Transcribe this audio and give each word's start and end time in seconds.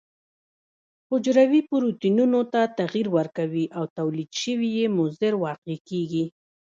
حجروي 1.09 1.61
پروتینونو 1.69 2.41
ته 2.53 2.61
تغیر 2.79 3.07
ورکوي 3.17 3.65
او 3.77 3.83
تولید 3.97 4.29
شوي 4.41 4.69
یې 4.77 4.85
مضر 4.97 5.33
واقع 5.43 5.77
کیږي. 5.89 6.23